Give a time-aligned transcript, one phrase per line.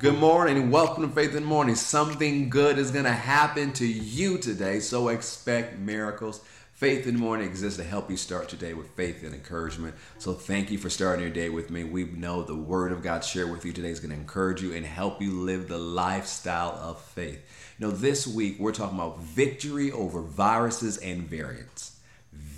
[0.00, 0.70] Good morning.
[0.70, 1.74] Welcome to Faith in the Morning.
[1.74, 6.40] Something good is going to happen to you today, so expect miracles.
[6.72, 9.94] Faith in the Morning exists to help you start your day with faith and encouragement.
[10.16, 11.84] So thank you for starting your day with me.
[11.84, 14.72] We know the Word of God shared with you today is going to encourage you
[14.72, 17.44] and help you live the lifestyle of faith.
[17.78, 21.99] You know, this week we're talking about victory over viruses and variants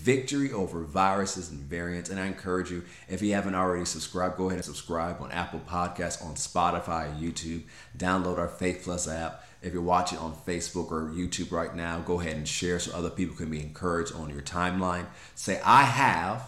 [0.02, 2.10] victory over viruses and variants.
[2.10, 5.60] And I encourage you, if you haven't already subscribed, go ahead and subscribe on Apple
[5.68, 7.62] Podcasts, on Spotify, YouTube.
[7.96, 9.44] Download our Faith Plus app.
[9.62, 13.10] If you're watching on Facebook or YouTube right now, go ahead and share so other
[13.10, 15.06] people can be encouraged on your timeline.
[15.36, 16.42] Say, I have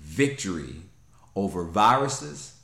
[0.00, 0.82] victory
[1.36, 2.56] over viruses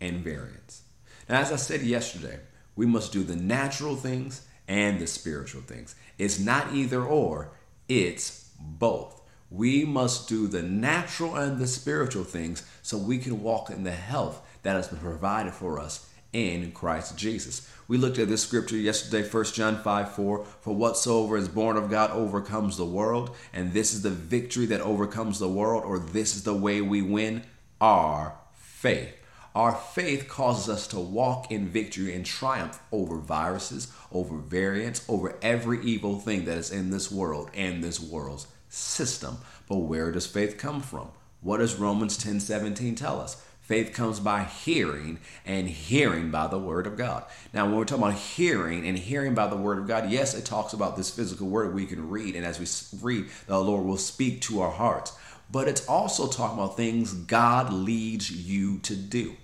[0.00, 0.82] and variants.
[1.28, 2.38] Now, as I said yesterday,
[2.76, 5.96] we must do the natural things and the spiritual things.
[6.18, 7.50] It's not either or,
[7.88, 9.22] it's both.
[9.54, 13.92] We must do the natural and the spiritual things so we can walk in the
[13.92, 17.70] health that has been provided for us in Christ Jesus.
[17.86, 20.44] We looked at this scripture yesterday, 1 John 5 4.
[20.44, 24.80] For whatsoever is born of God overcomes the world, and this is the victory that
[24.80, 27.44] overcomes the world, or this is the way we win
[27.80, 29.14] our faith.
[29.54, 35.36] Our faith causes us to walk in victory and triumph over viruses, over variants, over
[35.42, 39.38] every evil thing that is in this world and this world's system.
[39.68, 41.08] But where does faith come from?
[41.40, 43.42] What does Romans 10 17 tell us?
[43.60, 47.24] Faith comes by hearing, and hearing by the Word of God.
[47.54, 50.44] Now, when we're talking about hearing and hearing by the Word of God, yes, it
[50.44, 53.96] talks about this physical Word we can read, and as we read, the Lord will
[53.96, 55.16] speak to our hearts.
[55.50, 59.34] But it's also talking about things God leads you to do.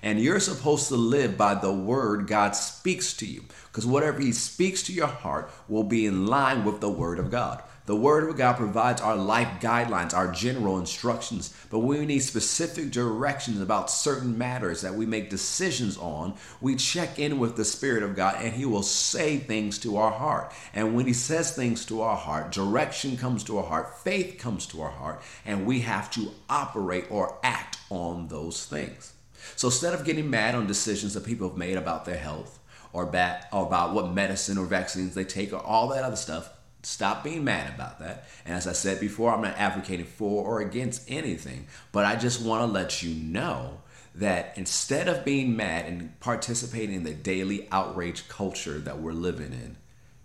[0.00, 3.44] And you're supposed to live by the word God speaks to you.
[3.66, 7.32] Because whatever He speaks to your heart will be in line with the Word of
[7.32, 7.62] God.
[7.86, 12.20] The Word of God provides our life guidelines, our general instructions, but when we need
[12.20, 17.64] specific directions about certain matters that we make decisions on, we check in with the
[17.64, 20.50] Spirit of God and He will say things to our heart.
[20.72, 24.66] And when He says things to our heart, direction comes to our heart, faith comes
[24.68, 29.12] to our heart, and we have to operate or act on those things.
[29.56, 32.60] So instead of getting mad on decisions that people have made about their health,
[32.94, 36.53] or, or about what medicine or vaccines they take, or all that other stuff,
[36.84, 38.28] Stop being mad about that.
[38.44, 42.44] And as I said before, I'm not advocating for or against anything, but I just
[42.44, 43.80] want to let you know
[44.14, 49.52] that instead of being mad and participating in the daily outrage culture that we're living
[49.52, 49.76] in,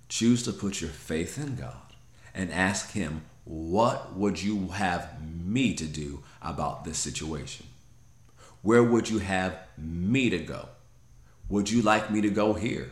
[0.09, 1.95] choose to put your faith in God
[2.35, 7.65] and ask Him, What would you have me to do about this situation?
[8.61, 10.69] Where would you have me to go?
[11.47, 12.91] Would you like me to go here?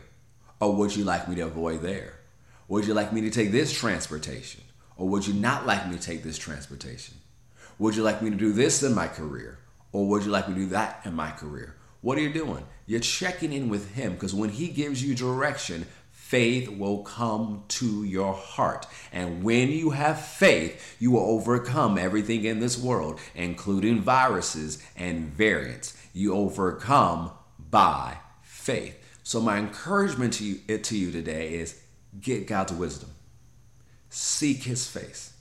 [0.60, 2.17] Or would you like me to avoid there?
[2.68, 4.62] Would you like me to take this transportation?
[4.96, 7.16] Or would you not like me to take this transportation?
[7.78, 9.58] Would you like me to do this in my career?
[9.92, 11.76] Or would you like me to do that in my career?
[12.02, 12.64] What are you doing?
[12.86, 18.04] You're checking in with Him because when He gives you direction, faith will come to
[18.04, 18.86] your heart.
[19.12, 25.32] And when you have faith, you will overcome everything in this world, including viruses and
[25.32, 25.96] variants.
[26.12, 28.96] You overcome by faith.
[29.22, 31.80] So, my encouragement to you, to you today is
[32.20, 33.10] Get God's wisdom.
[34.10, 35.34] Seek his face.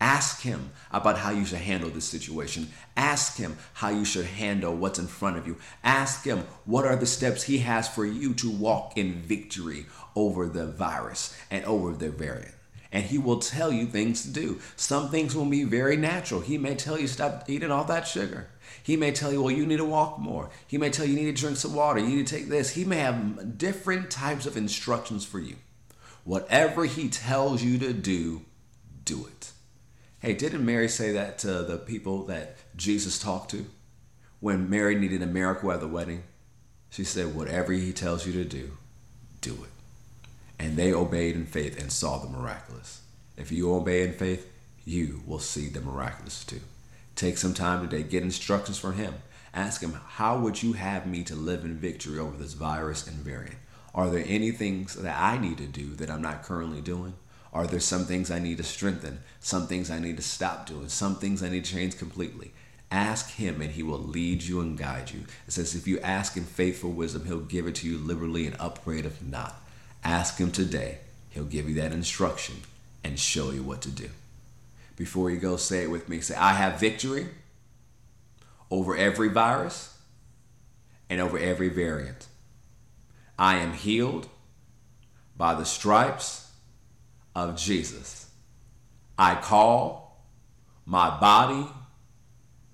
[0.00, 2.70] Ask him about how you should handle this situation.
[2.96, 5.58] Ask him how you should handle what's in front of you.
[5.84, 10.46] Ask him what are the steps he has for you to walk in victory over
[10.46, 12.54] the virus and over the variant.
[12.92, 14.60] And he will tell you things to do.
[14.74, 16.40] Some things will be very natural.
[16.40, 18.48] He may tell you stop eating all that sugar.
[18.82, 20.48] He may tell you, well, you need to walk more.
[20.66, 22.00] He may tell you, you need to drink some water.
[22.00, 22.70] You need to take this.
[22.70, 25.56] He may have different types of instructions for you.
[26.24, 28.42] Whatever he tells you to do,
[29.04, 29.52] do it.
[30.20, 33.66] Hey, didn't Mary say that to the people that Jesus talked to?
[34.38, 36.24] When Mary needed a miracle at the wedding,
[36.90, 38.76] she said, Whatever he tells you to do,
[39.40, 39.70] do it.
[40.58, 43.00] And they obeyed in faith and saw the miraculous.
[43.36, 44.46] If you obey in faith,
[44.84, 46.60] you will see the miraculous too.
[47.14, 49.14] Take some time today, get instructions from him.
[49.54, 53.16] Ask him, How would you have me to live in victory over this virus and
[53.16, 53.56] variant?
[53.94, 57.14] Are there any things that I need to do that I'm not currently doing?
[57.52, 59.20] Are there some things I need to strengthen?
[59.40, 60.88] Some things I need to stop doing?
[60.88, 62.52] Some things I need to change completely?
[62.92, 65.20] Ask Him and He will lead you and guide you.
[65.46, 68.56] It says, if you ask in faithful wisdom, He'll give it to you liberally and
[68.60, 69.60] upgrade if not.
[70.04, 70.98] Ask Him today.
[71.30, 72.56] He'll give you that instruction
[73.02, 74.10] and show you what to do.
[74.96, 76.20] Before you go, say it with me.
[76.20, 77.28] Say, I have victory
[78.70, 79.96] over every virus
[81.08, 82.26] and over every variant.
[83.40, 84.28] I am healed
[85.34, 86.52] by the stripes
[87.34, 88.28] of Jesus.
[89.18, 90.26] I call
[90.84, 91.66] my body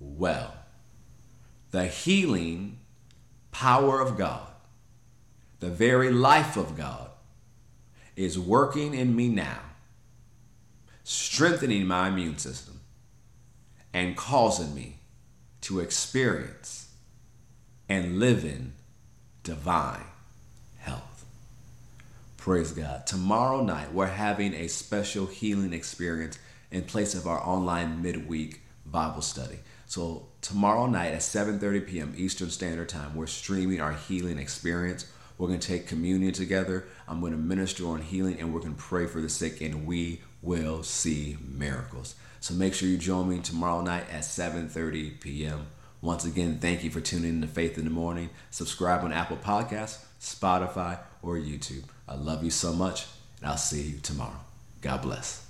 [0.01, 0.53] well.
[1.71, 2.81] The healing
[3.53, 4.49] power of God,
[5.61, 7.11] the very life of God,
[8.17, 9.61] is working in me now,
[11.05, 12.81] strengthening my immune system,
[13.93, 14.99] and causing me
[15.61, 16.93] to experience
[17.89, 18.73] and live in
[19.45, 20.03] divine.
[22.47, 23.09] Praise God.
[23.09, 26.39] Tomorrow night, we're having a special healing experience
[26.71, 29.59] in place of our online midweek Bible study.
[29.87, 32.15] So tomorrow night at 7:30 p.m.
[32.17, 35.11] Eastern Standard Time, we're streaming our healing experience.
[35.37, 36.87] We're going to take communion together.
[37.09, 39.85] I'm going to minister on healing and we're going to pray for the sick and
[39.85, 42.15] we will see miracles.
[42.39, 45.67] So make sure you join me tomorrow night at 7:30 p.m.
[46.01, 48.31] Once again, thank you for tuning in to Faith in the Morning.
[48.53, 51.85] Subscribe on Apple Podcasts, Spotify, or YouTube.
[52.09, 53.07] I love you so much,
[53.41, 54.41] and I'll see you tomorrow.
[54.81, 55.46] God bless.